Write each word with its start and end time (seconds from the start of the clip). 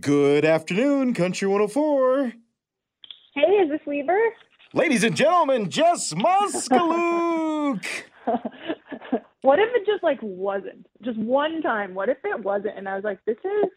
Good 0.00 0.44
afternoon, 0.44 1.14
Country 1.14 1.48
104. 1.48 2.34
Hey, 3.34 3.40
is 3.40 3.70
this 3.70 3.80
Weaver? 3.86 4.20
Ladies 4.74 5.02
and 5.02 5.16
gentlemen, 5.16 5.70
Jess 5.70 6.12
Moskaluke. 6.12 7.86
what 9.40 9.58
if 9.58 9.70
it 9.74 9.86
just 9.86 10.02
like 10.02 10.18
wasn't? 10.20 10.86
Just 11.02 11.16
one 11.18 11.62
time. 11.62 11.94
What 11.94 12.10
if 12.10 12.18
it 12.22 12.44
wasn't? 12.44 12.76
And 12.76 12.86
I 12.86 12.96
was 12.96 13.04
like, 13.04 13.24
this 13.24 13.38
is 13.42 13.70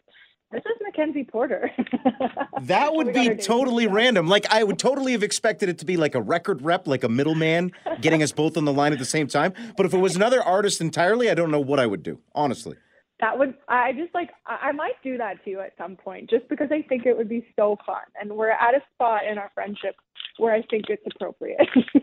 this 0.50 0.60
is 0.66 0.82
Mackenzie 0.82 1.24
Porter. 1.24 1.70
that 2.60 2.92
would 2.92 3.14
be 3.14 3.34
totally 3.36 3.86
random. 3.86 4.28
Like 4.28 4.44
I 4.52 4.64
would 4.64 4.78
totally 4.78 5.12
have 5.12 5.22
expected 5.22 5.70
it 5.70 5.78
to 5.78 5.86
be 5.86 5.96
like 5.96 6.14
a 6.14 6.20
record 6.20 6.60
rep, 6.60 6.86
like 6.86 7.04
a 7.04 7.08
middleman, 7.08 7.72
getting 8.02 8.22
us 8.22 8.32
both 8.32 8.58
on 8.58 8.66
the 8.66 8.72
line 8.74 8.92
at 8.92 8.98
the 8.98 9.06
same 9.06 9.28
time. 9.28 9.54
But 9.78 9.86
if 9.86 9.94
it 9.94 9.98
was 9.98 10.14
another 10.14 10.42
artist 10.42 10.82
entirely, 10.82 11.30
I 11.30 11.34
don't 11.34 11.50
know 11.50 11.60
what 11.60 11.80
I 11.80 11.86
would 11.86 12.02
do, 12.02 12.18
honestly. 12.34 12.76
That 13.22 13.38
would 13.38 13.54
I 13.68 13.92
just 13.92 14.12
like 14.14 14.30
I, 14.46 14.72
might 14.72 15.00
do 15.02 15.16
that 15.16 15.42
too 15.44 15.60
at 15.60 15.72
some 15.78 15.96
point, 15.96 16.28
just 16.28 16.46
because 16.48 16.68
I 16.70 16.82
think 16.82 17.06
it 17.06 17.16
would 17.16 17.28
be 17.28 17.46
so 17.56 17.78
fun. 17.86 18.02
And 18.20 18.32
we're 18.32 18.50
at 18.50 18.74
a 18.74 18.82
spot 18.94 19.22
in 19.30 19.38
our 19.38 19.50
friendship 19.54 19.94
where 20.38 20.52
I 20.52 20.62
think 20.62 20.86
it's 20.90 21.02
appropriate. 21.14 21.60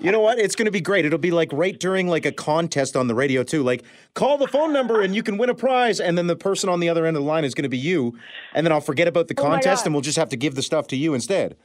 You 0.00 0.12
know 0.12 0.20
what? 0.20 0.38
It's 0.38 0.54
going 0.54 0.66
to 0.66 0.70
be 0.70 0.80
great. 0.80 1.04
It'll 1.06 1.18
be 1.18 1.32
like 1.32 1.50
right 1.52 1.78
during 1.78 2.06
like 2.06 2.24
a 2.24 2.30
contest 2.30 2.96
on 2.96 3.08
the 3.08 3.14
radio 3.16 3.42
too. 3.42 3.64
Like 3.64 3.82
call 4.14 4.38
the 4.38 4.46
phone 4.46 4.72
number 4.72 5.00
and 5.00 5.14
you 5.14 5.24
can 5.24 5.38
win 5.38 5.50
a 5.50 5.54
prize, 5.54 5.98
and 5.98 6.16
then 6.16 6.28
the 6.28 6.36
person 6.36 6.68
on 6.68 6.78
the 6.78 6.88
other 6.88 7.04
end 7.04 7.16
of 7.16 7.22
the 7.24 7.28
line 7.28 7.44
is 7.44 7.52
going 7.54 7.64
to 7.64 7.68
be 7.68 7.78
you, 7.78 8.16
and 8.54 8.64
then 8.64 8.72
I'll 8.72 8.80
forget 8.80 9.08
about 9.08 9.26
the 9.26 9.34
Oh 9.36 9.42
contest 9.42 9.82
God. 9.82 9.86
and 9.86 9.94
we'll 9.94 10.02
just 10.02 10.16
have 10.18 10.28
to 10.28 10.36
give 10.36 10.54
the 10.54 10.62
stuff 10.62 10.86
to 10.88 10.96
you 10.96 11.14
instead. 11.14 11.56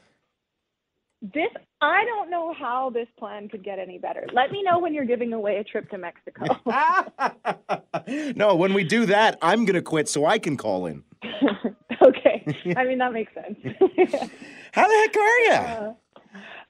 This 1.24 1.50
I 1.82 2.04
don't 2.06 2.30
know 2.30 2.54
how 2.54 2.90
this 2.90 3.08
plan 3.18 3.50
could 3.50 3.64
get 3.64 3.80
any 3.80 3.98
better. 3.98 4.26
Let 4.34 4.52
me 4.52 4.62
know 4.62 4.80
when 4.80 4.94
you're 4.94 5.06
giving 5.06 5.34
away 5.34 5.58
a 5.58 5.64
trip 5.64 5.90
to 5.92 5.98
Mexico. 5.98 6.46
no, 8.36 8.56
when 8.56 8.74
we 8.74 8.84
do 8.84 9.06
that, 9.06 9.38
I'm 9.42 9.66
going 9.66 9.76
to 9.76 9.82
quit 9.82 10.08
so 10.08 10.26
I 10.26 10.38
can 10.38 10.58
call 10.58 10.86
in. 10.86 11.04
okay. 12.02 12.46
I 12.78 12.86
mean 12.86 13.00
that 13.00 13.14
makes 13.14 13.34
sense. 13.34 13.58
How 14.72 14.88
the 14.88 14.96
heck 14.96 15.18
are 15.18 15.40
you? 15.40 15.52
Uh, 15.52 15.94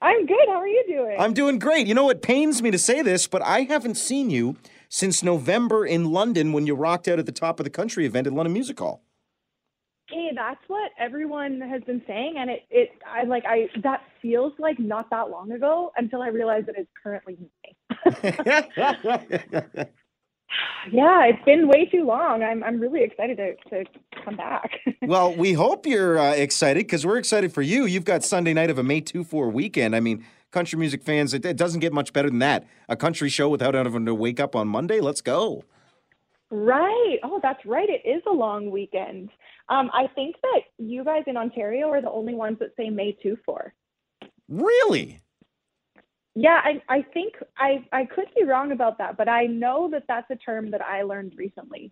I'm 0.02 0.26
good. 0.26 0.48
How 0.48 0.60
are 0.60 0.68
you 0.68 0.84
doing? 0.88 1.16
I'm 1.20 1.34
doing 1.34 1.60
great. 1.60 1.88
You 1.88 1.94
know, 1.94 2.10
it 2.10 2.22
pains 2.22 2.62
me 2.62 2.72
to 2.72 2.80
say 2.80 3.02
this, 3.02 3.28
but 3.28 3.42
I 3.42 3.62
haven't 3.62 3.96
seen 3.96 4.30
you 4.30 4.58
since 4.90 5.24
November 5.24 5.86
in 5.86 6.12
London 6.12 6.54
when 6.54 6.68
you 6.68 6.76
rocked 6.76 7.08
out 7.08 7.20
at 7.20 7.26
the 7.26 7.32
top 7.32 7.60
of 7.60 7.64
the 7.64 7.70
country 7.70 8.06
event 8.06 8.28
at 8.28 8.34
London 8.34 8.54
Music 8.54 8.80
Hall. 8.80 9.03
Hey, 10.10 10.32
that's 10.36 10.62
what 10.68 10.92
everyone 11.00 11.62
has 11.62 11.82
been 11.84 12.02
saying, 12.06 12.36
and 12.38 12.50
it, 12.50 12.64
it, 12.70 12.90
I 13.08 13.24
like, 13.24 13.44
I 13.48 13.70
that 13.84 14.02
feels 14.22 14.54
like 14.60 14.78
not 14.78 15.10
that 15.10 15.30
long 15.30 15.52
ago 15.52 15.92
until 15.98 16.22
I 16.22 16.28
realized 16.28 16.68
that 16.68 16.76
it's 16.78 16.90
currently 17.02 17.38
May. 17.64 17.76
Yeah, 20.92 21.26
it's 21.26 21.44
been 21.46 21.68
way 21.68 21.86
too 21.86 22.06
long. 22.06 22.44
I'm, 22.44 22.64
I'm 22.64 22.80
really 22.80 23.04
excited 23.04 23.38
to, 23.38 23.56
to 23.70 23.90
come 24.24 24.36
back. 24.36 24.72
well, 25.02 25.34
we 25.34 25.54
hope 25.54 25.86
you're 25.86 26.20
uh, 26.20 26.34
excited 26.34 26.86
because 26.86 27.06
we're 27.06 27.18
excited 27.18 27.54
for 27.54 27.62
you. 27.62 27.86
You've 27.86 28.06
got 28.06 28.24
Sunday 28.24 28.54
night 28.54 28.70
of 28.70 28.78
a 28.78 28.84
May 28.84 29.02
2 29.02 29.24
4 29.24 29.50
weekend. 29.50 29.96
I 29.96 30.02
mean, 30.02 30.26
country 30.52 30.78
music 30.78 31.04
fans, 31.04 31.34
it, 31.34 31.46
it 31.46 31.56
doesn't 31.56 31.80
get 31.80 31.94
much 31.94 32.12
better 32.12 32.30
than 32.30 32.40
that. 32.40 32.68
A 32.90 32.96
country 32.96 33.30
show 33.30 33.50
without 33.50 33.76
having 33.76 34.06
to 34.06 34.14
wake 34.14 34.40
up 34.40 34.56
on 34.56 34.68
Monday. 34.68 35.00
Let's 35.00 35.22
go. 35.22 35.64
Right. 36.54 37.18
Oh, 37.24 37.40
that's 37.42 37.66
right. 37.66 37.90
It 37.90 38.08
is 38.08 38.22
a 38.28 38.32
long 38.32 38.72
weekend. 38.72 39.30
Um, 39.70 39.90
I 39.94 40.08
think 40.16 40.36
that 40.42 40.62
you 40.78 41.04
guys 41.04 41.24
in 41.28 41.38
Ontario 41.38 41.90
are 41.90 42.02
the 42.02 42.12
only 42.12 42.36
ones 42.36 42.58
that 42.60 42.70
say 42.78 42.90
May 42.90 43.18
2 43.24 43.38
for. 43.46 43.74
Really? 44.50 45.20
Yeah, 46.36 46.62
I, 46.64 46.82
I 46.90 47.06
think 47.14 47.34
I, 47.58 47.86
I 47.92 48.06
could 48.06 48.28
be 48.36 48.44
wrong 48.44 48.72
about 48.72 48.98
that, 48.98 49.18
but 49.18 49.30
I 49.30 49.46
know 49.46 49.90
that 49.92 50.04
that's 50.08 50.30
a 50.32 50.36
term 50.36 50.72
that 50.72 50.82
I 50.82 51.04
learned 51.04 51.34
recently. 51.38 51.92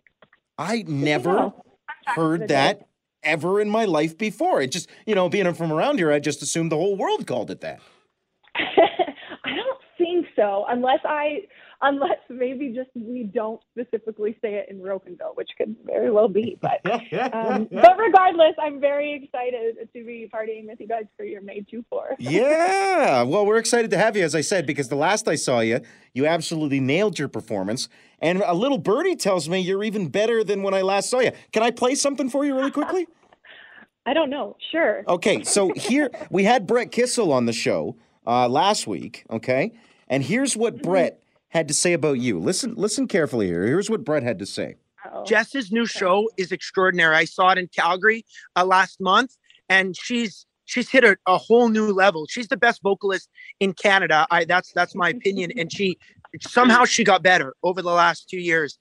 I 0.58 0.84
never 0.88 1.34
know. 1.34 1.50
Fun 1.50 1.64
fact 1.88 2.08
of 2.08 2.16
heard 2.16 2.42
the 2.42 2.48
day. 2.48 2.54
that 2.54 2.88
ever 3.23 3.62
in 3.62 3.70
my 3.70 3.86
life 3.86 4.17
before. 4.17 4.62
It 4.62 4.72
just, 4.72 4.89
you 5.06 5.16
know, 5.16 5.30
being 5.30 5.54
from 5.54 5.72
around 5.72 5.98
here, 5.98 6.12
I 6.12 6.20
just 6.20 6.42
assumed 6.42 6.72
the 6.72 6.78
whole 6.78 6.95
world 6.95 7.28
called 7.28 7.52
it 7.52 7.62
that. 7.62 7.80
I 8.56 9.56
don't 9.56 9.80
think 9.98 10.28
so, 10.36 10.66
unless 10.67 11.00
I, 11.06 11.42
unless 11.81 12.19
maybe 12.30 12.69
just 12.69 12.89
we 12.95 13.23
don't 13.23 13.59
specifically 13.71 14.37
say 14.42 14.55
it 14.55 14.67
in 14.69 14.80
Rocanville, 14.80 15.36
which 15.36 15.49
could 15.58 15.75
very 15.86 16.11
well 16.11 16.27
be. 16.27 16.58
But, 16.61 16.86
um, 17.33 17.67
but 17.71 17.97
regardless, 17.97 18.53
I'm 18.59 18.80
very 18.80 19.14
excited 19.23 19.77
to 19.93 20.05
be 20.05 20.30
partying 20.33 20.67
with 20.67 20.80
you 20.80 20.87
guys 20.87 21.05
for 21.17 21.23
your 21.23 21.42
May 21.42 21.61
2 21.61 21.83
4. 21.89 22.15
yeah. 22.19 23.23
Well, 23.23 23.45
we're 23.45 23.58
excited 23.58 23.92
to 23.92 23.97
have 23.97 24.15
you, 24.15 24.23
as 24.23 24.36
I 24.36 24.42
said, 24.42 24.65
because 24.65 24.89
the 24.89 24.95
last 24.95 25.27
I 25.27 25.36
saw 25.36 25.59
you, 25.59 25.81
you 26.14 26.25
absolutely 26.25 26.80
nailed 26.80 27.17
your 27.17 27.27
performance. 27.27 27.89
And 28.19 28.43
a 28.45 28.53
little 28.53 28.77
birdie 28.77 29.15
tells 29.15 29.49
me 29.49 29.59
you're 29.59 29.83
even 29.83 30.09
better 30.09 30.43
than 30.43 30.61
when 30.61 30.73
I 30.73 30.81
last 30.81 31.09
saw 31.09 31.19
you. 31.19 31.31
Can 31.52 31.63
I 31.63 31.71
play 31.71 31.95
something 31.95 32.30
for 32.30 32.45
you 32.45 32.55
really 32.55 32.71
quickly? 32.71 33.08
I 34.05 34.13
don't 34.13 34.30
know. 34.30 34.58
Sure. 34.71 35.03
Okay, 35.08 35.43
so 35.43 35.71
here 35.75 36.09
we 36.31 36.43
had 36.43 36.65
Brett 36.65 36.92
Kissel 36.92 37.31
on 37.31 37.45
the 37.45 37.53
show 37.53 37.98
uh, 38.25 38.48
last 38.48 38.87
week. 38.87 39.25
Okay, 39.30 39.73
and 40.08 40.23
here's 40.23 40.58
what 40.58 40.81
Brett 40.81 41.20
had 41.52 41.67
to 41.67 41.73
say 41.73 41.94
about 41.94 42.20
you. 42.20 42.39
Listen, 42.39 42.73
listen 42.76 43.08
carefully 43.08 43.48
here. 43.48 43.66
Here's 43.66 43.89
what 43.89 44.04
Brett 44.04 44.23
had 44.23 44.39
to 44.39 44.45
say. 44.45 44.76
Uh-oh. 45.06 45.26
Jess's 45.26 45.72
new 45.72 45.86
show 45.86 46.30
is 46.38 46.52
extraordinary. 46.52 47.16
I 47.16 47.26
saw 47.26 47.52
it 47.52 47.58
in 47.58 47.67
Calgary 47.67 48.26
uh, 48.56 48.66
last 48.66 49.00
month, 49.02 49.36
and 49.70 49.95
she's 49.95 50.45
she's 50.66 50.90
hit 50.90 51.04
a, 51.04 51.17
a 51.28 51.38
whole 51.38 51.70
new 51.70 51.92
level. 51.92 52.26
She's 52.30 52.48
the 52.48 52.58
best 52.58 52.82
vocalist 52.82 53.30
in 53.60 53.73
Canada. 53.73 54.26
I 54.32 54.45
that's 54.45 54.72
that's 54.73 54.95
my 54.95 55.10
opinion. 55.10 55.52
And 55.58 55.72
she 55.72 55.98
somehow 56.40 56.86
she 56.86 57.04
got 57.04 57.23
better 57.23 57.54
over 57.64 57.82
the 57.82 57.92
last 57.92 58.30
two 58.30 58.40
years. 58.40 58.78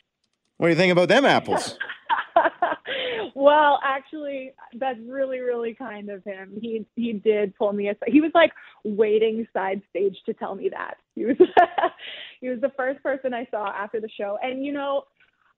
What 0.58 0.66
do 0.66 0.70
you 0.70 0.76
think 0.76 0.92
about 0.92 1.08
them 1.08 1.24
apples? 1.24 1.76
well, 3.34 3.80
actually, 3.84 4.52
that's 4.74 4.98
really, 5.06 5.40
really 5.40 5.74
kind 5.74 6.10
of 6.10 6.24
him. 6.24 6.58
He 6.60 6.86
he 6.96 7.12
did 7.12 7.54
pull 7.56 7.72
me 7.72 7.88
aside. 7.88 8.08
He 8.08 8.20
was 8.20 8.32
like 8.34 8.52
waiting 8.84 9.46
side 9.52 9.82
stage 9.90 10.16
to 10.26 10.34
tell 10.34 10.54
me 10.54 10.68
that. 10.70 10.96
He 11.14 11.24
was 11.26 11.36
he 12.40 12.48
was 12.48 12.60
the 12.60 12.72
first 12.76 13.02
person 13.02 13.34
I 13.34 13.46
saw 13.50 13.68
after 13.68 14.00
the 14.00 14.08
show. 14.08 14.38
And 14.42 14.64
you 14.64 14.72
know, 14.72 15.04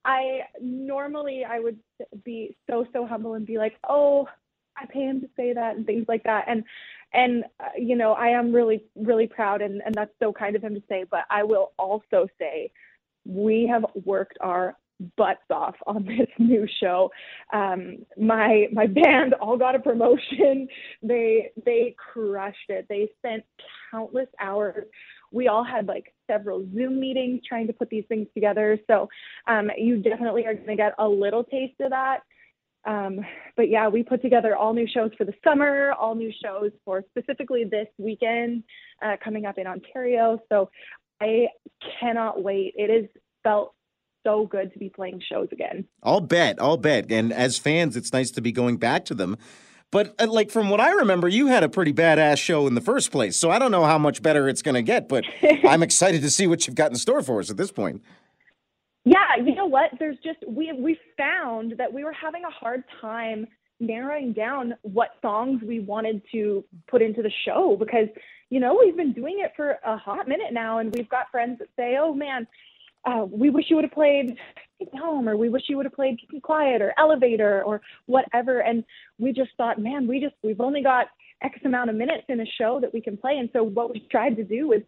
I 0.05 0.41
normally 0.61 1.45
I 1.45 1.59
would 1.59 1.79
be 2.23 2.55
so 2.69 2.85
so 2.93 3.05
humble 3.05 3.35
and 3.35 3.45
be 3.45 3.57
like, 3.57 3.75
oh, 3.87 4.27
I 4.77 4.85
pay 4.85 5.01
him 5.03 5.21
to 5.21 5.29
say 5.35 5.53
that 5.53 5.75
and 5.75 5.85
things 5.85 6.05
like 6.07 6.23
that. 6.23 6.45
And 6.47 6.63
and 7.13 7.45
uh, 7.59 7.69
you 7.77 7.95
know, 7.95 8.13
I 8.13 8.29
am 8.29 8.53
really 8.53 8.83
really 8.95 9.27
proud 9.27 9.61
and 9.61 9.81
and 9.85 9.95
that's 9.95 10.13
so 10.19 10.33
kind 10.33 10.55
of 10.55 10.63
him 10.63 10.75
to 10.75 10.83
say. 10.89 11.05
But 11.09 11.25
I 11.29 11.43
will 11.43 11.71
also 11.77 12.27
say, 12.39 12.71
we 13.25 13.67
have 13.67 13.85
worked 14.05 14.37
our 14.41 14.75
butts 15.17 15.43
off 15.49 15.75
on 15.87 16.05
this 16.17 16.27
new 16.37 16.67
show. 16.79 17.11
Um, 17.51 18.05
my 18.17 18.67
my 18.71 18.87
band 18.87 19.33
all 19.35 19.57
got 19.57 19.75
a 19.75 19.79
promotion. 19.79 20.67
They 21.01 21.51
they 21.65 21.95
crushed 21.97 22.69
it. 22.69 22.85
They 22.87 23.09
spent 23.17 23.43
countless 23.91 24.29
hours. 24.39 24.85
We 25.31 25.47
all 25.47 25.63
had 25.63 25.87
like 25.87 26.13
several 26.27 26.65
Zoom 26.73 26.99
meetings 26.99 27.41
trying 27.47 27.67
to 27.67 27.73
put 27.73 27.89
these 27.89 28.05
things 28.07 28.27
together. 28.33 28.79
So 28.87 29.09
um, 29.47 29.69
you 29.77 29.97
definitely 29.97 30.45
are 30.45 30.53
going 30.53 30.67
to 30.67 30.75
get 30.75 30.93
a 30.97 31.07
little 31.07 31.43
taste 31.43 31.79
of 31.81 31.89
that. 31.89 32.19
Um, 32.85 33.19
but 33.55 33.69
yeah, 33.69 33.87
we 33.87 34.03
put 34.03 34.21
together 34.21 34.55
all 34.55 34.73
new 34.73 34.87
shows 34.87 35.11
for 35.17 35.25
the 35.25 35.33
summer, 35.43 35.93
all 35.93 36.15
new 36.15 36.31
shows 36.43 36.71
for 36.83 37.03
specifically 37.09 37.63
this 37.63 37.87
weekend 37.97 38.63
uh, 39.01 39.15
coming 39.23 39.45
up 39.45 39.57
in 39.57 39.67
Ontario. 39.67 40.39
So 40.49 40.69
I 41.21 41.47
cannot 41.99 42.43
wait. 42.43 42.73
It 42.75 42.89
has 42.89 43.09
felt 43.43 43.73
so 44.23 44.45
good 44.45 44.71
to 44.73 44.79
be 44.79 44.89
playing 44.89 45.21
shows 45.27 45.49
again. 45.51 45.85
I'll 46.01 46.21
bet. 46.21 46.61
I'll 46.61 46.77
bet. 46.77 47.11
And 47.11 47.31
as 47.31 47.57
fans, 47.57 47.95
it's 47.95 48.13
nice 48.13 48.31
to 48.31 48.41
be 48.41 48.51
going 48.51 48.77
back 48.77 49.05
to 49.05 49.13
them. 49.13 49.37
But 49.91 50.15
uh, 50.19 50.27
like 50.27 50.49
from 50.49 50.69
what 50.69 50.79
I 50.79 50.91
remember, 50.91 51.27
you 51.27 51.47
had 51.47 51.63
a 51.63 51.69
pretty 51.69 51.93
badass 51.93 52.39
show 52.39 52.65
in 52.65 52.73
the 52.73 52.81
first 52.81 53.11
place. 53.11 53.37
So 53.37 53.51
I 53.51 53.59
don't 53.59 53.71
know 53.71 53.85
how 53.85 53.99
much 53.99 54.23
better 54.23 54.49
it's 54.49 54.63
going 54.63 54.75
to 54.75 54.81
get, 54.81 55.07
but 55.07 55.23
I'm 55.67 55.83
excited 55.83 56.21
to 56.23 56.31
see 56.31 56.47
what 56.47 56.65
you've 56.65 56.75
got 56.75 56.89
in 56.89 56.97
store 56.97 57.21
for 57.21 57.39
us 57.39 57.51
at 57.51 57.57
this 57.57 57.71
point. 57.71 58.01
Yeah, 59.05 59.35
you 59.43 59.53
know 59.53 59.65
what? 59.65 59.91
There's 59.99 60.17
just 60.23 60.39
we 60.47 60.71
we 60.71 60.97
found 61.17 61.75
that 61.77 61.93
we 61.93 62.03
were 62.03 62.13
having 62.13 62.43
a 62.43 62.49
hard 62.49 62.83
time 63.01 63.45
narrowing 63.79 64.33
down 64.33 64.73
what 64.81 65.09
songs 65.21 65.61
we 65.61 65.79
wanted 65.79 66.21
to 66.31 66.63
put 66.87 67.01
into 67.01 67.21
the 67.21 67.31
show 67.45 67.75
because 67.77 68.07
you 68.49 68.59
know 68.59 68.79
we've 68.79 68.95
been 68.95 69.13
doing 69.13 69.41
it 69.43 69.51
for 69.55 69.77
a 69.85 69.97
hot 69.97 70.27
minute 70.27 70.53
now 70.53 70.79
and 70.79 70.93
we've 70.95 71.09
got 71.09 71.29
friends 71.31 71.59
that 71.59 71.67
say 71.75 71.97
oh 71.99 72.13
man 72.13 72.47
uh, 73.05 73.25
we 73.29 73.49
wish 73.49 73.65
you 73.69 73.75
would 73.75 73.85
have 73.85 73.91
played 73.91 74.37
home 74.97 75.29
or 75.29 75.37
we 75.37 75.49
wish 75.49 75.63
you 75.67 75.77
would 75.77 75.85
have 75.85 75.93
played 75.93 76.19
keep 76.29 76.41
quiet 76.41 76.81
or 76.81 76.93
elevator 76.97 77.63
or 77.63 77.81
whatever. 78.05 78.59
And 78.59 78.83
we 79.17 79.31
just 79.31 79.51
thought 79.57 79.79
man 79.79 80.07
we 80.07 80.19
just 80.19 80.35
we've 80.43 80.61
only 80.61 80.83
got 80.83 81.07
x 81.41 81.57
amount 81.65 81.89
of 81.89 81.95
minutes 81.95 82.23
in 82.29 82.39
a 82.41 82.45
show 82.57 82.79
that 82.81 82.93
we 82.93 83.01
can 83.01 83.17
play. 83.17 83.37
And 83.37 83.49
so 83.53 83.63
what 83.63 83.91
we 83.93 84.05
tried 84.11 84.35
to 84.37 84.43
do 84.43 84.67
was 84.67 84.81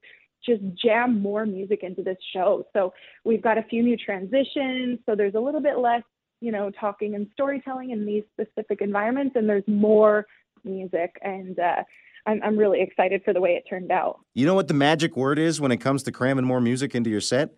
just 0.45 0.61
jam 0.81 1.21
more 1.21 1.45
music 1.45 1.79
into 1.81 2.03
this 2.03 2.17
show. 2.33 2.67
So 2.73 2.93
we've 3.23 3.41
got 3.41 3.57
a 3.57 3.63
few 3.63 3.81
new 3.81 3.97
transitions. 3.97 4.99
So 5.05 5.15
there's 5.15 5.35
a 5.35 5.39
little 5.39 5.61
bit 5.61 5.77
less 5.77 6.03
you 6.41 6.51
know 6.51 6.69
talking 6.71 7.15
and 7.15 7.27
storytelling 7.33 7.91
in 7.91 8.05
these 8.05 8.23
specific 8.33 8.81
environments 8.81 9.35
and 9.35 9.47
there's 9.47 9.67
more 9.67 10.25
music. 10.63 11.15
And 11.21 11.59
uh 11.59 11.83
I'm, 12.27 12.41
I'm 12.43 12.57
really 12.57 12.81
excited 12.81 13.21
for 13.23 13.33
the 13.33 13.41
way 13.41 13.51
it 13.51 13.65
turned 13.69 13.91
out. 13.91 14.19
You 14.33 14.47
know 14.47 14.55
what 14.55 14.67
the 14.67 14.73
magic 14.73 15.15
word 15.15 15.37
is 15.37 15.61
when 15.61 15.71
it 15.71 15.77
comes 15.77 16.01
to 16.03 16.11
cramming 16.11 16.43
more 16.43 16.59
music 16.59 16.95
into 16.95 17.11
your 17.11 17.21
set? 17.21 17.51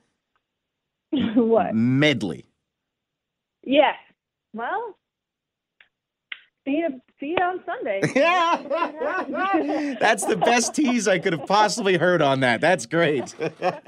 what 1.36 1.74
Medley. 1.74 2.46
yes 3.64 3.96
well 4.54 4.96
see 6.66 6.78
you 6.78 7.02
see 7.20 7.36
you 7.38 7.44
on 7.44 7.62
Sunday. 7.66 8.02
Yeah, 8.16 9.96
that's 10.00 10.26
the 10.26 10.36
best 10.36 10.76
tease 10.76 11.08
I 11.08 11.20
could 11.20 11.34
have 11.34 11.48
possibly 11.48 11.98
heard 11.98 12.22
on 12.22 12.42
that. 12.42 12.62
That's 12.62 12.86
great. 12.86 13.34
uh, 13.62 13.82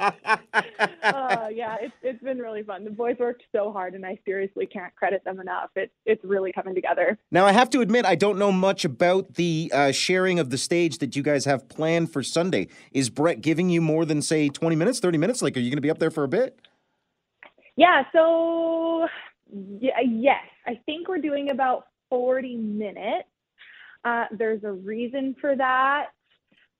yeah, 1.03 1.77
it's 1.81 1.93
it's 2.01 2.23
been 2.23 2.39
really 2.39 2.63
fun. 2.63 2.83
The 2.83 2.91
boys 2.91 3.17
worked 3.19 3.43
so 3.53 3.71
hard, 3.71 3.93
and 3.95 4.05
I 4.05 4.17
seriously 4.25 4.65
can't 4.65 4.95
credit 4.95 5.23
them 5.23 5.39
enough. 5.39 5.69
It's 5.75 5.93
it's 6.05 6.23
really 6.23 6.51
coming 6.51 6.75
together. 6.75 7.17
Now, 7.31 7.45
I 7.45 7.51
have 7.51 7.69
to 7.71 7.81
admit, 7.81 8.05
I 8.05 8.15
don't 8.15 8.39
know 8.39 8.51
much 8.51 8.85
about 8.85 9.35
the 9.35 9.71
uh, 9.73 9.91
sharing 9.91 10.39
of 10.39 10.49
the 10.49 10.57
stage 10.57 10.99
that 10.99 11.15
you 11.15 11.23
guys 11.23 11.45
have 11.45 11.69
planned 11.69 12.11
for 12.11 12.23
Sunday. 12.23 12.67
Is 12.91 13.09
Brett 13.09 13.41
giving 13.41 13.69
you 13.69 13.81
more 13.81 14.05
than 14.05 14.21
say 14.21 14.49
twenty 14.49 14.75
minutes, 14.75 14.99
thirty 14.99 15.17
minutes? 15.17 15.41
Like, 15.41 15.57
are 15.57 15.59
you 15.59 15.69
going 15.69 15.77
to 15.77 15.81
be 15.81 15.91
up 15.91 15.99
there 15.99 16.11
for 16.11 16.23
a 16.23 16.29
bit? 16.29 16.59
Yeah. 17.79 18.03
So 18.11 19.07
yeah, 19.79 19.99
yes, 20.05 20.43
I 20.67 20.79
think 20.85 21.07
we're 21.07 21.19
doing 21.19 21.49
about 21.49 21.85
forty 22.09 22.57
minutes. 22.57 23.29
Uh, 24.03 24.25
there's 24.31 24.63
a 24.63 24.71
reason 24.71 25.35
for 25.39 25.55
that 25.55 26.07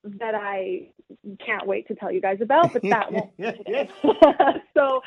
that 0.04 0.36
I 0.36 0.90
can't 1.46 1.66
wait 1.66 1.88
to 1.88 1.96
tell 1.96 2.12
you 2.12 2.22
guys 2.22 2.40
about, 2.42 2.74
but 2.74 2.82
that 2.84 3.12
won't 3.12 3.36
be 3.38 3.44
today. 3.64 3.90
so, 4.74 5.02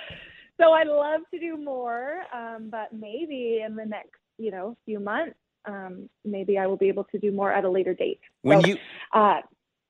so 0.61 0.73
I'd 0.73 0.87
love 0.87 1.23
to 1.33 1.39
do 1.39 1.57
more, 1.57 2.21
um, 2.35 2.69
but 2.71 2.93
maybe 2.93 3.63
in 3.65 3.75
the 3.75 3.87
next, 3.87 4.21
you 4.39 4.51
know, 4.51 4.77
few 4.85 5.01
months, 5.01 5.37
um, 5.65 6.11
maybe 6.25 6.59
I 6.59 6.67
will 6.67 6.77
be 6.77 6.89
able 6.89 7.05
to 7.05 7.19
do 7.19 7.33
more 7.33 7.53
at 7.53 7.65
a 7.65 7.71
later 7.71 7.95
date. 7.95 8.21
When 8.43 8.61
So, 8.61 8.67
you 8.69 8.77
uh, 9.15 9.41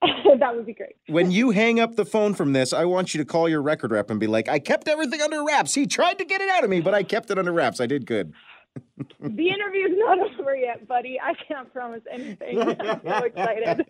that 0.39 0.55
would 0.55 0.65
be 0.65 0.73
great. 0.73 0.95
when 1.07 1.31
you 1.31 1.51
hang 1.51 1.79
up 1.79 1.95
the 1.95 2.05
phone 2.05 2.33
from 2.33 2.53
this, 2.53 2.73
I 2.73 2.85
want 2.85 3.13
you 3.13 3.19
to 3.19 3.25
call 3.25 3.47
your 3.47 3.61
record 3.61 3.91
rep 3.91 4.09
and 4.09 4.19
be 4.19 4.27
like, 4.27 4.47
"I 4.49 4.59
kept 4.59 4.87
everything 4.87 5.21
under 5.21 5.43
wraps. 5.43 5.73
He 5.73 5.85
tried 5.87 6.17
to 6.19 6.25
get 6.25 6.41
it 6.41 6.49
out 6.49 6.63
of 6.63 6.69
me, 6.69 6.81
but 6.81 6.93
I 6.93 7.03
kept 7.03 7.31
it 7.31 7.37
under 7.37 7.51
wraps. 7.53 7.79
I 7.79 7.85
did 7.85 8.05
good." 8.05 8.33
The 9.19 9.49
interview's 9.49 9.91
not 9.97 10.17
over 10.39 10.55
yet, 10.55 10.87
buddy. 10.87 11.19
I 11.21 11.33
can't 11.47 11.71
promise 11.71 12.01
anything. 12.11 12.59
I'm 12.59 13.01
so 13.03 13.25
excited. 13.25 13.85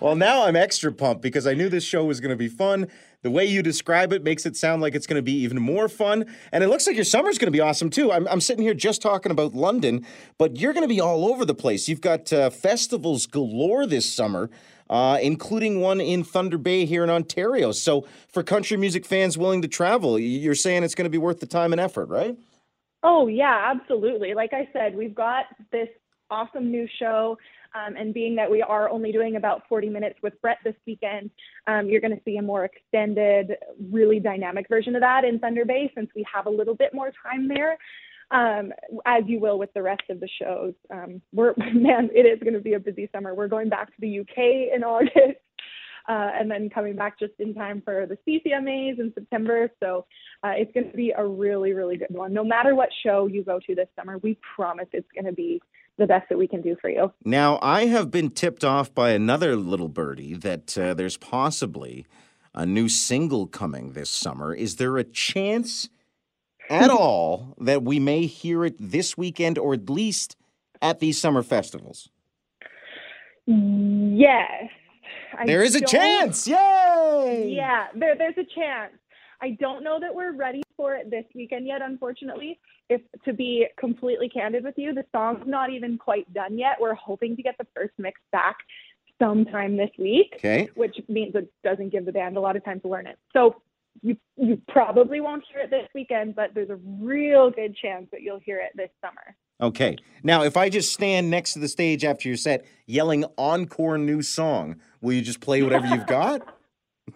well, 0.00 0.14
now 0.16 0.44
I'm 0.44 0.56
extra 0.56 0.92
pumped 0.92 1.20
because 1.20 1.46
I 1.46 1.54
knew 1.54 1.68
this 1.68 1.84
show 1.84 2.04
was 2.04 2.20
going 2.20 2.30
to 2.30 2.36
be 2.36 2.48
fun. 2.48 2.88
The 3.22 3.30
way 3.30 3.44
you 3.44 3.62
describe 3.62 4.12
it 4.12 4.22
makes 4.22 4.46
it 4.46 4.56
sound 4.56 4.82
like 4.82 4.94
it's 4.94 5.06
going 5.06 5.18
to 5.18 5.22
be 5.22 5.32
even 5.38 5.60
more 5.60 5.88
fun. 5.88 6.24
And 6.52 6.62
it 6.64 6.68
looks 6.68 6.86
like 6.86 6.96
your 6.96 7.04
summer's 7.04 7.38
going 7.38 7.48
to 7.48 7.52
be 7.52 7.60
awesome 7.60 7.90
too. 7.90 8.12
I'm, 8.12 8.26
I'm 8.28 8.40
sitting 8.40 8.62
here 8.64 8.74
just 8.74 9.02
talking 9.02 9.32
about 9.32 9.54
London, 9.54 10.06
but 10.38 10.56
you're 10.56 10.72
going 10.72 10.84
to 10.84 10.88
be 10.88 11.00
all 11.00 11.26
over 11.26 11.44
the 11.44 11.54
place. 11.54 11.88
You've 11.88 12.00
got 12.00 12.32
uh, 12.32 12.50
festivals 12.50 13.26
galore 13.26 13.86
this 13.86 14.10
summer. 14.12 14.48
Uh, 14.92 15.16
including 15.22 15.80
one 15.80 16.02
in 16.02 16.22
Thunder 16.22 16.58
Bay 16.58 16.84
here 16.84 17.02
in 17.02 17.08
Ontario. 17.08 17.72
So, 17.72 18.06
for 18.28 18.42
country 18.42 18.76
music 18.76 19.06
fans 19.06 19.38
willing 19.38 19.62
to 19.62 19.68
travel, 19.68 20.18
you're 20.18 20.54
saying 20.54 20.82
it's 20.82 20.94
going 20.94 21.06
to 21.06 21.10
be 21.10 21.16
worth 21.16 21.40
the 21.40 21.46
time 21.46 21.72
and 21.72 21.80
effort, 21.80 22.10
right? 22.10 22.36
Oh, 23.02 23.26
yeah, 23.26 23.72
absolutely. 23.74 24.34
Like 24.34 24.52
I 24.52 24.68
said, 24.74 24.94
we've 24.94 25.14
got 25.14 25.46
this 25.70 25.88
awesome 26.30 26.70
new 26.70 26.86
show. 26.98 27.38
Um, 27.74 27.96
and 27.96 28.12
being 28.12 28.34
that 28.36 28.50
we 28.50 28.60
are 28.60 28.90
only 28.90 29.12
doing 29.12 29.36
about 29.36 29.62
40 29.66 29.88
minutes 29.88 30.18
with 30.22 30.38
Brett 30.42 30.58
this 30.62 30.74
weekend, 30.86 31.30
um, 31.66 31.88
you're 31.88 32.02
going 32.02 32.14
to 32.14 32.22
see 32.26 32.36
a 32.36 32.42
more 32.42 32.66
extended, 32.66 33.56
really 33.90 34.20
dynamic 34.20 34.68
version 34.68 34.94
of 34.94 35.00
that 35.00 35.24
in 35.24 35.38
Thunder 35.38 35.64
Bay 35.64 35.90
since 35.94 36.10
we 36.14 36.22
have 36.30 36.44
a 36.44 36.50
little 36.50 36.74
bit 36.74 36.92
more 36.92 37.10
time 37.22 37.48
there. 37.48 37.78
Um, 38.32 38.72
as 39.04 39.24
you 39.26 39.40
will 39.40 39.58
with 39.58 39.72
the 39.74 39.82
rest 39.82 40.04
of 40.08 40.18
the 40.18 40.28
shows. 40.40 40.72
Um, 40.90 41.20
we're 41.32 41.54
man, 41.74 42.08
it 42.14 42.26
is 42.26 42.40
going 42.40 42.54
to 42.54 42.60
be 42.60 42.72
a 42.72 42.80
busy 42.80 43.08
summer. 43.12 43.34
We're 43.34 43.48
going 43.48 43.68
back 43.68 43.88
to 43.88 44.00
the 44.00 44.20
UK 44.20 44.74
in 44.74 44.82
August. 44.84 45.38
Uh, 46.08 46.30
and 46.34 46.50
then 46.50 46.68
coming 46.68 46.96
back 46.96 47.16
just 47.16 47.32
in 47.38 47.54
time 47.54 47.80
for 47.84 48.06
the 48.06 48.18
CCMAs 48.26 48.98
in 48.98 49.12
September. 49.14 49.70
So 49.80 50.04
uh, 50.42 50.50
it's 50.56 50.72
going 50.72 50.90
to 50.90 50.96
be 50.96 51.12
a 51.16 51.24
really, 51.24 51.74
really 51.74 51.96
good 51.96 52.10
one. 52.10 52.32
No 52.32 52.42
matter 52.42 52.74
what 52.74 52.88
show 53.04 53.28
you 53.28 53.44
go 53.44 53.60
to 53.64 53.74
this 53.76 53.86
summer, 53.94 54.18
we 54.18 54.36
promise 54.56 54.88
it's 54.92 55.06
going 55.14 55.26
to 55.26 55.32
be 55.32 55.62
the 55.98 56.06
best 56.06 56.28
that 56.28 56.38
we 56.38 56.48
can 56.48 56.60
do 56.60 56.76
for 56.80 56.90
you. 56.90 57.12
Now, 57.24 57.58
I 57.62 57.86
have 57.86 58.10
been 58.10 58.30
tipped 58.30 58.64
off 58.64 58.92
by 58.92 59.10
another 59.10 59.54
little 59.54 59.88
birdie 59.88 60.34
that 60.34 60.76
uh, 60.76 60.94
there's 60.94 61.16
possibly 61.16 62.06
a 62.54 62.66
new 62.66 62.88
single 62.88 63.46
coming 63.46 63.92
this 63.92 64.10
summer. 64.10 64.54
Is 64.54 64.76
there 64.76 64.96
a 64.96 65.04
chance 65.04 65.88
at 66.70 66.90
all 67.00 67.54
that 67.58 67.82
we 67.82 67.98
may 67.98 68.26
hear 68.26 68.64
it 68.64 68.76
this 68.78 69.16
weekend 69.16 69.58
or 69.58 69.74
at 69.74 69.88
least 69.90 70.36
at 70.80 71.00
these 71.00 71.18
summer 71.20 71.42
festivals? 71.42 72.08
Yes. 73.46 74.70
I 75.38 75.46
there 75.46 75.62
is 75.62 75.74
a 75.74 75.80
chance. 75.80 76.46
Yay! 76.46 77.52
Yeah, 77.56 77.86
there, 77.94 78.14
there's 78.16 78.36
a 78.36 78.44
chance. 78.54 78.92
I 79.40 79.56
don't 79.60 79.82
know 79.82 79.98
that 79.98 80.14
we're 80.14 80.32
ready 80.32 80.62
for 80.76 80.94
it 80.94 81.10
this 81.10 81.24
weekend 81.34 81.66
yet, 81.66 81.82
unfortunately. 81.82 82.60
If 82.88 83.00
to 83.24 83.32
be 83.32 83.66
completely 83.78 84.28
candid 84.28 84.62
with 84.62 84.74
you, 84.76 84.94
the 84.94 85.04
song's 85.10 85.42
not 85.46 85.70
even 85.70 85.98
quite 85.98 86.32
done 86.32 86.58
yet. 86.58 86.76
We're 86.80 86.94
hoping 86.94 87.34
to 87.36 87.42
get 87.42 87.56
the 87.58 87.66
first 87.74 87.92
mix 87.98 88.20
back 88.30 88.56
sometime 89.20 89.76
this 89.76 89.90
week, 89.98 90.32
Okay. 90.36 90.68
which 90.74 90.96
means 91.08 91.34
it 91.34 91.50
doesn't 91.64 91.90
give 91.90 92.04
the 92.04 92.12
band 92.12 92.36
a 92.36 92.40
lot 92.40 92.54
of 92.56 92.64
time 92.64 92.80
to 92.80 92.88
learn 92.88 93.06
it. 93.06 93.18
So 93.32 93.56
you 94.00 94.16
you 94.36 94.60
probably 94.68 95.20
won't 95.20 95.44
hear 95.50 95.62
it 95.62 95.70
this 95.70 95.88
weekend, 95.94 96.34
but 96.34 96.54
there's 96.54 96.70
a 96.70 96.78
real 96.98 97.50
good 97.50 97.76
chance 97.76 98.08
that 98.12 98.22
you'll 98.22 98.40
hear 98.40 98.60
it 98.60 98.72
this 98.74 98.90
summer. 99.00 99.36
Okay. 99.60 99.96
Now, 100.22 100.42
if 100.42 100.56
I 100.56 100.68
just 100.68 100.92
stand 100.92 101.30
next 101.30 101.52
to 101.52 101.58
the 101.58 101.68
stage 101.68 102.04
after 102.04 102.28
your 102.28 102.36
set 102.36 102.66
yelling 102.86 103.24
encore 103.38 103.98
new 103.98 104.22
song, 104.22 104.76
will 105.00 105.12
you 105.12 105.22
just 105.22 105.40
play 105.40 105.62
whatever 105.62 105.86
you've 105.86 106.06
got? 106.08 106.56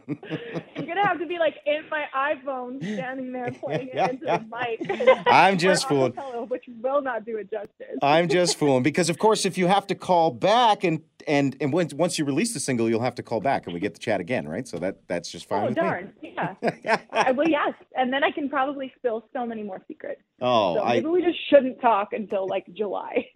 You're 0.08 0.86
gonna 0.86 1.06
have 1.06 1.18
to 1.18 1.26
be 1.26 1.38
like 1.38 1.56
in 1.64 1.82
my 1.90 2.04
iPhone, 2.14 2.82
standing 2.82 3.32
there 3.32 3.50
playing 3.60 3.90
it 3.92 4.10
into 4.10 4.24
the 4.26 4.44
mic. 4.50 5.18
I'm 5.26 5.58
just 5.58 5.88
fooling. 5.88 6.12
which 6.48 6.64
will 6.80 7.02
not 7.02 7.24
do 7.24 7.36
it 7.38 7.50
justice. 7.50 7.98
I'm 8.02 8.28
just 8.28 8.58
fooling 8.58 8.82
because, 8.82 9.08
of 9.08 9.18
course, 9.18 9.44
if 9.44 9.56
you 9.58 9.66
have 9.66 9.86
to 9.88 9.94
call 9.94 10.30
back 10.30 10.84
and 10.84 11.00
and 11.26 11.56
and 11.60 11.72
once 11.72 11.94
once 11.94 12.18
you 12.18 12.24
release 12.24 12.52
the 12.54 12.60
single, 12.60 12.88
you'll 12.88 13.00
have 13.00 13.14
to 13.16 13.22
call 13.22 13.40
back 13.40 13.66
and 13.66 13.74
we 13.74 13.80
get 13.80 13.94
the 13.94 14.00
chat 14.00 14.20
again, 14.20 14.48
right? 14.48 14.66
So 14.66 14.78
that 14.78 15.06
that's 15.08 15.30
just 15.30 15.48
fine 15.48 15.70
oh 15.70 15.74
darn, 15.74 16.12
yeah. 16.22 17.00
I, 17.10 17.32
well, 17.32 17.48
yes, 17.48 17.74
and 17.96 18.12
then 18.12 18.22
I 18.22 18.30
can 18.30 18.48
probably 18.48 18.92
spill 18.98 19.28
so 19.32 19.46
many 19.46 19.62
more 19.62 19.80
secrets. 19.88 20.20
oh, 20.40 20.76
So 20.76 20.82
I 20.82 20.94
maybe 20.94 21.06
we 21.06 21.22
just 21.22 21.38
shouldn't 21.50 21.80
talk 21.80 22.12
until 22.12 22.46
like 22.46 22.66
July. 22.74 23.28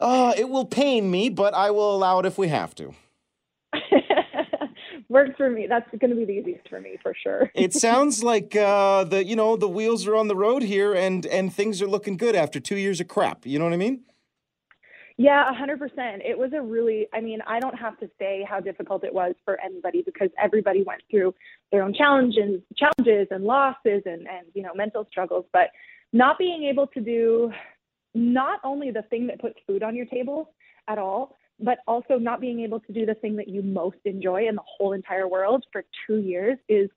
uh, 0.00 0.34
it 0.36 0.48
will 0.48 0.66
pain 0.66 1.10
me, 1.10 1.28
but 1.28 1.54
I 1.54 1.70
will 1.70 1.94
allow 1.94 2.18
it 2.20 2.26
if 2.26 2.38
we 2.38 2.48
have 2.48 2.74
to. 2.76 2.94
Works 5.08 5.36
for 5.36 5.50
me. 5.50 5.66
That's 5.66 5.88
going 5.98 6.10
to 6.10 6.16
be 6.16 6.24
the 6.24 6.32
easiest 6.32 6.68
for 6.68 6.80
me 6.80 6.96
for 7.02 7.14
sure. 7.14 7.50
It 7.54 7.72
sounds 7.86 8.22
like 8.22 8.56
uh, 8.56 9.04
the 9.04 9.24
you 9.24 9.36
know 9.36 9.56
the 9.56 9.68
wheels 9.68 10.06
are 10.06 10.16
on 10.16 10.28
the 10.28 10.36
road 10.36 10.62
here, 10.62 10.94
and 10.94 11.26
and 11.26 11.52
things 11.52 11.82
are 11.82 11.86
looking 11.86 12.16
good 12.16 12.34
after 12.34 12.60
two 12.60 12.76
years 12.76 13.00
of 13.00 13.08
crap. 13.08 13.46
You 13.46 13.58
know 13.58 13.64
what 13.64 13.74
I 13.74 13.78
mean? 13.78 14.04
Yeah, 15.16 15.48
a 15.48 15.54
hundred 15.54 15.78
percent. 15.78 16.22
It 16.26 16.36
was 16.36 16.52
a 16.52 16.60
really, 16.60 17.06
I 17.12 17.20
mean, 17.20 17.38
I 17.46 17.60
don't 17.60 17.78
have 17.78 17.98
to 18.00 18.10
say 18.18 18.44
how 18.48 18.58
difficult 18.58 19.04
it 19.04 19.14
was 19.14 19.34
for 19.44 19.60
anybody 19.60 20.02
because 20.02 20.30
everybody 20.42 20.82
went 20.82 21.02
through 21.08 21.34
their 21.70 21.84
own 21.84 21.94
challenges, 21.94 22.60
challenges 22.76 23.28
and 23.30 23.44
losses 23.44 24.02
and, 24.06 24.26
and, 24.26 24.46
you 24.54 24.62
know, 24.62 24.72
mental 24.74 25.06
struggles, 25.08 25.44
but 25.52 25.70
not 26.12 26.36
being 26.36 26.64
able 26.64 26.88
to 26.88 27.00
do 27.00 27.52
not 28.14 28.58
only 28.64 28.90
the 28.90 29.02
thing 29.02 29.28
that 29.28 29.40
puts 29.40 29.54
food 29.68 29.84
on 29.84 29.94
your 29.94 30.06
table 30.06 30.50
at 30.88 30.98
all, 30.98 31.36
but 31.60 31.78
also 31.86 32.18
not 32.18 32.40
being 32.40 32.60
able 32.60 32.80
to 32.80 32.92
do 32.92 33.06
the 33.06 33.14
thing 33.14 33.36
that 33.36 33.48
you 33.48 33.62
most 33.62 33.98
enjoy 34.04 34.46
in 34.48 34.56
the 34.56 34.62
whole 34.66 34.92
entire 34.92 35.28
world 35.28 35.64
for 35.72 35.84
two 36.06 36.18
years 36.18 36.58
is 36.68 36.90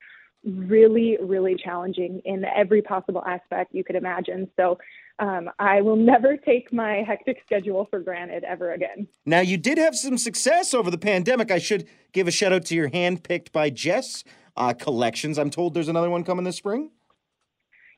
really, 0.43 1.17
really 1.21 1.55
challenging 1.55 2.21
in 2.25 2.45
every 2.45 2.81
possible 2.81 3.23
aspect 3.25 3.73
you 3.73 3.83
could 3.83 3.95
imagine. 3.95 4.49
So 4.55 4.77
um, 5.19 5.49
I 5.59 5.81
will 5.81 5.95
never 5.95 6.37
take 6.37 6.71
my 6.71 7.03
hectic 7.05 7.37
schedule 7.45 7.87
for 7.89 7.99
granted 7.99 8.43
ever 8.43 8.73
again. 8.73 9.07
Now 9.25 9.41
you 9.41 9.57
did 9.57 9.77
have 9.77 9.95
some 9.95 10.17
success 10.17 10.73
over 10.73 10.91
the 10.91 10.97
pandemic. 10.97 11.51
I 11.51 11.59
should 11.59 11.87
give 12.13 12.27
a 12.27 12.31
shout 12.31 12.53
out 12.53 12.65
to 12.65 12.75
your 12.75 12.87
hand-picked 12.87 13.51
by 13.51 13.69
Jess 13.69 14.23
uh, 14.55 14.73
collections. 14.73 15.37
I'm 15.37 15.49
told 15.49 15.73
there's 15.73 15.87
another 15.89 16.09
one 16.09 16.23
coming 16.23 16.45
this 16.45 16.55
spring. 16.55 16.91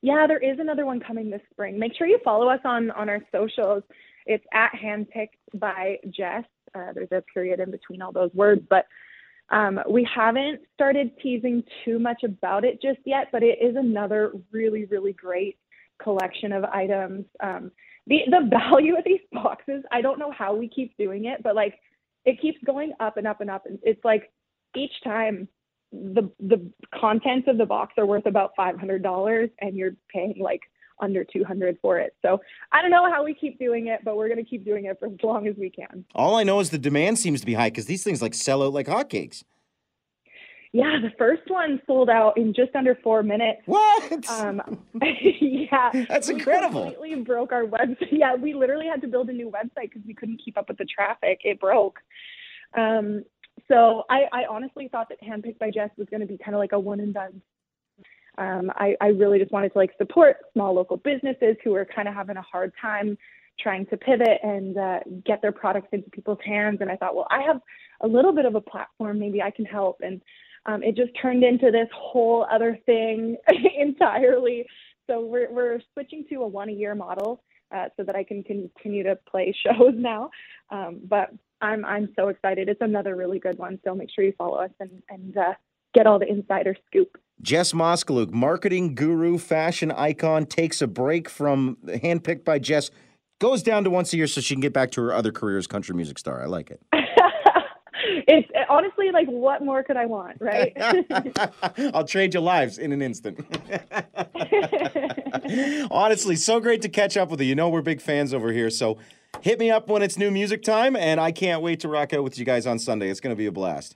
Yeah, 0.01 0.27
there 0.27 0.39
is 0.39 0.59
another 0.59 0.85
one 0.85 1.01
coming 1.01 1.29
this 1.29 1.41
spring. 1.51 1.77
Make 1.77 1.93
sure 1.97 2.07
you 2.07 2.19
follow 2.23 2.47
us 2.47 2.61
on 2.63 2.89
on 2.91 3.09
our 3.09 3.19
socials. 3.33 3.83
It's 4.25 4.45
at 4.53 4.71
handpicked 4.73 5.39
by 5.55 5.97
Jess. 6.09 6.45
Uh, 6.75 6.93
there's 6.93 7.11
a 7.11 7.23
period 7.33 7.59
in 7.59 7.71
between 7.71 8.01
all 8.01 8.11
those 8.11 8.33
words, 8.33 8.61
but 8.69 8.85
um, 9.49 9.79
we 9.89 10.07
haven't 10.13 10.61
started 10.73 11.11
teasing 11.21 11.63
too 11.83 11.97
much 11.97 12.23
about 12.23 12.63
it 12.63 12.81
just 12.81 12.99
yet. 13.05 13.27
But 13.31 13.43
it 13.43 13.59
is 13.61 13.75
another 13.75 14.33
really, 14.51 14.85
really 14.85 15.13
great 15.13 15.57
collection 16.01 16.51
of 16.51 16.63
items. 16.65 17.25
Um, 17.41 17.71
the 18.07 18.19
the 18.29 18.49
value 18.69 18.97
of 18.97 19.03
these 19.03 19.21
boxes, 19.31 19.83
I 19.91 20.01
don't 20.01 20.19
know 20.19 20.31
how 20.31 20.55
we 20.55 20.67
keep 20.67 20.95
doing 20.97 21.25
it, 21.25 21.41
but 21.43 21.55
like 21.55 21.79
it 22.25 22.41
keeps 22.41 22.59
going 22.65 22.93
up 22.99 23.17
and 23.17 23.27
up 23.27 23.41
and 23.41 23.49
up, 23.49 23.65
and 23.65 23.79
it's 23.83 24.03
like 24.03 24.31
each 24.75 24.93
time 25.03 25.47
the 25.91 26.29
the 26.39 26.69
contents 26.93 27.47
of 27.47 27.57
the 27.57 27.65
box 27.65 27.93
are 27.97 28.05
worth 28.05 28.25
about 28.25 28.51
five 28.55 28.77
hundred 28.77 29.01
dollars, 29.01 29.49
and 29.61 29.75
you're 29.75 29.95
paying 30.13 30.35
like 30.39 30.61
under 30.99 31.23
two 31.23 31.43
hundred 31.43 31.77
for 31.81 31.99
it. 31.99 32.15
So 32.21 32.39
I 32.71 32.81
don't 32.81 32.91
know 32.91 33.11
how 33.11 33.23
we 33.23 33.33
keep 33.33 33.59
doing 33.59 33.87
it, 33.87 34.01
but 34.03 34.17
we're 34.17 34.29
gonna 34.29 34.43
keep 34.43 34.65
doing 34.65 34.85
it 34.85 34.97
for 34.99 35.07
as 35.07 35.13
long 35.23 35.47
as 35.47 35.55
we 35.57 35.69
can. 35.69 36.05
All 36.15 36.35
I 36.35 36.43
know 36.43 36.59
is 36.59 36.69
the 36.69 36.77
demand 36.77 37.19
seems 37.19 37.39
to 37.41 37.45
be 37.45 37.53
high 37.53 37.69
because 37.69 37.85
these 37.85 38.03
things 38.03 38.21
like 38.21 38.33
sell 38.33 38.63
out 38.63 38.73
like 38.73 38.87
hotcakes. 38.87 39.43
Yeah, 40.71 40.99
the 41.01 41.09
first 41.17 41.41
one 41.47 41.81
sold 41.87 42.09
out 42.09 42.37
in 42.37 42.53
just 42.53 42.75
under 42.75 42.93
four 43.03 43.23
minutes. 43.23 43.61
What? 43.65 44.29
Um, 44.29 44.61
yeah, 45.01 46.05
That's 46.07 46.29
incredible. 46.29 46.85
we. 46.85 46.91
Completely 46.91 47.23
broke 47.23 47.51
our 47.51 47.63
website. 47.63 47.97
Yeah, 48.11 48.35
we 48.35 48.53
literally 48.53 48.85
had 48.87 49.01
to 49.01 49.07
build 49.07 49.29
a 49.29 49.33
new 49.33 49.49
website 49.49 49.89
because 49.93 50.01
we 50.05 50.13
couldn't 50.13 50.41
keep 50.43 50.57
up 50.57 50.67
with 50.67 50.77
the 50.77 50.85
traffic. 50.85 51.39
It 51.43 51.59
broke. 51.59 51.99
Um, 52.77 53.23
so 53.67 54.03
I, 54.09 54.23
I 54.31 54.43
honestly 54.49 54.89
thought 54.91 55.09
that 55.09 55.21
Handpicked 55.21 55.57
by 55.57 55.71
Jess 55.71 55.89
was 55.97 56.07
going 56.09 56.21
to 56.21 56.27
be 56.27 56.37
kind 56.37 56.53
of 56.53 56.59
like 56.59 56.71
a 56.73 56.79
one 56.79 56.99
and 56.99 57.13
done. 57.13 57.41
Um, 58.39 58.71
I, 58.75 58.95
I 59.01 59.07
really 59.07 59.37
just 59.37 59.51
wanted 59.51 59.73
to 59.73 59.77
like 59.77 59.91
support 59.97 60.37
small 60.53 60.73
local 60.73 60.97
businesses 60.97 61.57
who 61.63 61.75
are 61.75 61.85
kind 61.85 62.07
of 62.07 62.13
having 62.13 62.37
a 62.37 62.41
hard 62.41 62.71
time 62.81 63.17
trying 63.59 63.85
to 63.87 63.97
pivot 63.97 64.39
and 64.41 64.77
uh, 64.77 64.99
get 65.25 65.41
their 65.41 65.51
products 65.51 65.89
into 65.91 66.09
people's 66.09 66.39
hands. 66.45 66.77
And 66.79 66.89
I 66.89 66.95
thought, 66.95 67.15
well, 67.15 67.27
I 67.29 67.41
have 67.41 67.59
a 68.01 68.07
little 68.07 68.31
bit 68.31 68.45
of 68.45 68.55
a 68.55 68.61
platform, 68.61 69.19
maybe 69.19 69.41
I 69.41 69.51
can 69.51 69.65
help. 69.65 69.97
And 70.01 70.21
um, 70.65 70.83
it 70.83 70.95
just 70.95 71.11
turned 71.21 71.43
into 71.43 71.71
this 71.71 71.87
whole 71.93 72.45
other 72.51 72.79
thing 72.85 73.37
entirely. 73.77 74.65
So 75.07 75.25
we're 75.25 75.51
we're 75.51 75.81
switching 75.93 76.25
to 76.29 76.35
a 76.43 76.47
one 76.47 76.69
a 76.69 76.73
year 76.73 76.95
model 76.95 77.41
uh, 77.75 77.85
so 77.97 78.03
that 78.03 78.15
I 78.15 78.23
can 78.23 78.43
continue 78.43 79.03
to 79.03 79.17
play 79.29 79.53
shows 79.65 79.93
now. 79.95 80.29
Um, 80.69 81.01
but 81.07 81.31
I'm 81.61 81.83
I'm 81.85 82.13
so 82.15 82.29
excited. 82.29 82.69
It's 82.69 82.81
another 82.81 83.15
really 83.15 83.39
good 83.39 83.57
one. 83.57 83.79
So 83.83 83.95
make 83.95 84.09
sure 84.13 84.23
you 84.23 84.33
follow 84.37 84.57
us 84.57 84.71
and 84.79 85.01
and 85.09 85.35
uh, 85.37 85.53
get 85.93 86.07
all 86.07 86.19
the 86.19 86.29
insider 86.29 86.75
scoop. 86.87 87.17
Jess 87.41 87.71
Moskaluke, 87.71 88.31
marketing 88.31 88.95
guru, 88.95 89.37
fashion 89.37 89.91
icon, 89.91 90.45
takes 90.45 90.81
a 90.81 90.87
break 90.87 91.29
from 91.29 91.77
handpicked 91.85 92.43
by 92.43 92.59
Jess, 92.59 92.91
goes 93.39 93.63
down 93.63 93.85
to 93.85 93.89
once 93.89 94.13
a 94.13 94.17
year 94.17 94.27
so 94.27 94.41
she 94.41 94.53
can 94.53 94.61
get 94.61 94.73
back 94.73 94.91
to 94.91 95.01
her 95.01 95.13
other 95.13 95.31
career 95.31 95.57
as 95.57 95.65
country 95.65 95.95
music 95.95 96.19
star. 96.19 96.41
I 96.41 96.47
like 96.47 96.69
it. 96.69 96.81
it's 98.03 98.49
honestly 98.69 99.11
like, 99.11 99.27
what 99.27 99.63
more 99.63 99.83
could 99.83 99.95
I 99.95 100.05
want, 100.05 100.37
right? 100.41 100.73
I'll 101.93 102.05
trade 102.05 102.33
you 102.33 102.41
lives 102.41 102.77
in 102.77 102.91
an 102.91 103.01
instant. 103.01 103.39
honestly, 105.91 106.35
so 106.35 106.59
great 106.59 106.81
to 106.81 106.89
catch 106.89 107.15
up 107.15 107.29
with 107.29 107.39
you. 107.39 107.47
You 107.47 107.55
know, 107.55 107.69
we're 107.69 107.81
big 107.81 108.01
fans 108.01 108.33
over 108.33 108.51
here. 108.51 108.69
So 108.69 108.97
hit 109.41 109.59
me 109.59 109.71
up 109.71 109.87
when 109.87 110.01
it's 110.01 110.17
new 110.17 110.29
music 110.29 110.61
time, 110.61 110.97
and 110.97 111.21
I 111.21 111.31
can't 111.31 111.61
wait 111.61 111.79
to 111.81 111.87
rock 111.87 112.13
out 112.13 112.23
with 112.23 112.37
you 112.37 112.43
guys 112.43 112.67
on 112.67 112.79
Sunday. 112.79 113.09
It's 113.09 113.21
going 113.21 113.33
to 113.33 113.37
be 113.37 113.45
a 113.45 113.51
blast. 113.51 113.95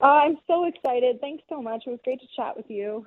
Uh, 0.00 0.06
I'm 0.06 0.38
so 0.46 0.64
excited. 0.64 1.20
Thanks 1.20 1.44
so 1.48 1.62
much. 1.62 1.84
It 1.86 1.90
was 1.90 2.00
great 2.04 2.20
to 2.20 2.26
chat 2.36 2.56
with 2.56 2.66
you. 2.70 3.06